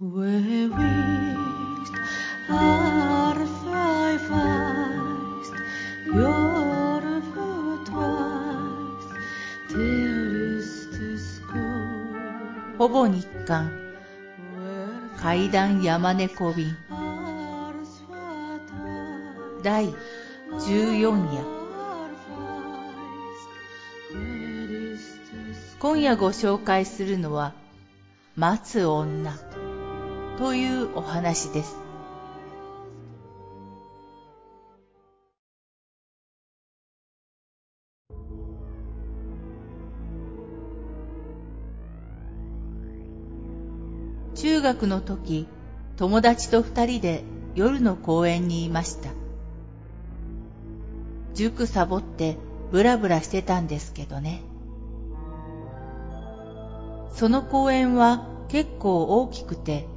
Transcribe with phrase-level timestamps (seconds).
[0.00, 0.06] ほ
[12.88, 13.72] ぼ日刊
[15.16, 16.76] 階段山猫便
[19.64, 19.92] 第
[20.52, 21.44] 14夜
[25.80, 27.52] 今夜ご紹介するのは
[28.36, 29.36] 待つ女
[30.38, 31.76] というお話です。
[44.36, 45.48] 中学の時
[45.96, 47.24] 友達と二人で
[47.56, 49.10] 夜の公園にいました。
[51.34, 52.36] 塾サボって
[52.70, 54.42] ブラブラしてたんですけどね。
[57.10, 59.88] その公園は結構大きくて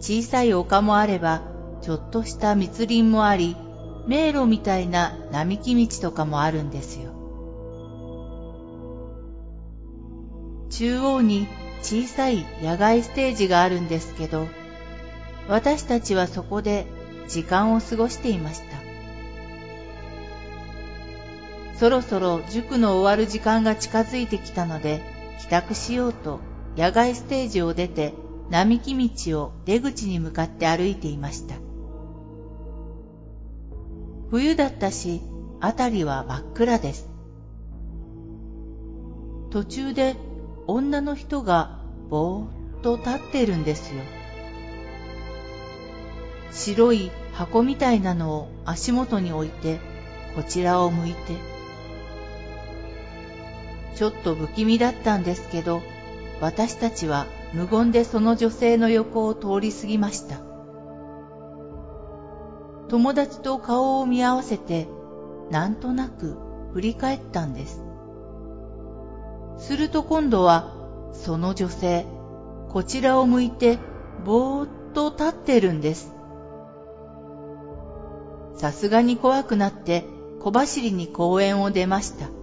[0.00, 1.42] 小さい丘もあれば
[1.82, 3.56] ちょっとした密林もあり
[4.06, 7.10] 迷路みたいな並木道とかもあるんですよ。
[10.70, 11.46] 中央に
[11.82, 14.46] 小さい野外ステージがあるんですけど
[15.48, 16.86] 私たちはそこで
[17.28, 18.80] 時間を過ごしていました。
[21.78, 25.02] そろそろ塾の終わる時間が近づいてきたので
[25.40, 26.40] 帰宅しようと
[26.76, 28.12] 野外ステージを出て
[28.50, 31.54] 並木道を出口に向かって歩いていました。
[34.30, 35.22] 冬だったし、
[35.60, 37.08] あたりは真っ暗です。
[39.50, 40.16] 途中で
[40.66, 44.02] 女の人がぼーっと立ってるんですよ。
[46.52, 49.78] 白い箱みたいなのを足元に置いて、
[50.34, 51.34] こちらを向いて。
[53.94, 55.82] ちょっと不気味だったんですけど、
[56.40, 60.40] 私たちは無言でその女性の横を通り過ぎました。
[62.88, 64.88] 友達と顔を見合わせて、
[65.50, 66.36] なんとなく
[66.72, 67.82] 振り返ったんです。
[69.58, 70.74] すると今度は、
[71.12, 72.06] その女性、
[72.70, 73.78] こちらを向いて、
[74.24, 76.14] ぼーっと立ってるんです。
[78.56, 80.04] さすがに怖くなって
[80.40, 82.39] 小走りに公園を出ました。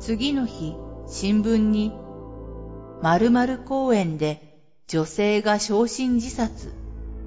[0.00, 0.74] 次の日、
[1.06, 1.92] 新聞に、
[3.02, 4.42] 〇〇公園で
[4.88, 6.70] 女性が焼身自殺っ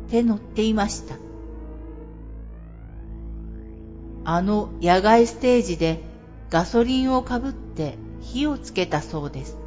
[0.09, 1.15] て載っていました。
[4.25, 5.99] あの野外ステージで
[6.49, 9.57] ガソリンをかぶって火をつけたそうです。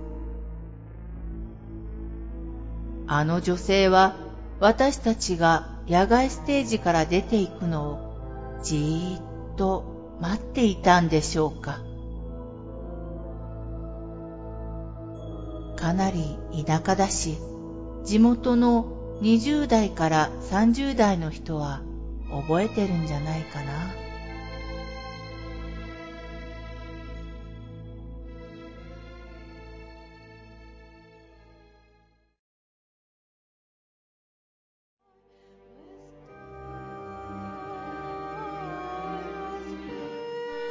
[3.07, 4.17] あの女性は
[4.59, 9.23] 私たちが野外ステージから出ていくのをじーっ
[9.57, 9.85] と
[10.21, 11.81] 待っていたんでしょうか。
[15.77, 17.39] かなり田舎だし、
[18.05, 21.83] 地元の20代から30代の人は
[22.31, 23.67] 覚えてるんじゃないかな。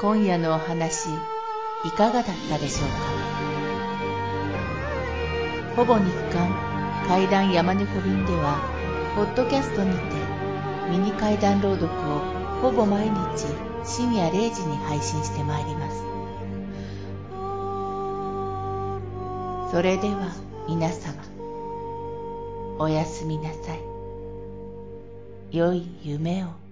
[0.02, 1.08] 今夜のお話
[1.84, 3.55] いかがだったでしょうか？
[5.75, 6.50] ほぼ日刊
[7.06, 8.62] 怪談山猫便では、
[9.13, 10.00] ポッドキャストにて
[10.90, 12.19] ミニ怪談朗読を
[12.62, 13.46] ほぼ毎日
[13.84, 15.97] 深夜0時に配信してまいります。
[19.72, 20.31] それでは
[20.69, 21.22] 皆様、
[22.80, 23.81] おやすみなさい。
[25.52, 26.65] 良い夢を。